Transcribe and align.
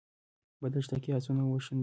په 0.59 0.67
دښته 0.73 0.97
کې 1.03 1.09
آسونه 1.17 1.43
وشڼېدل. 1.45 1.79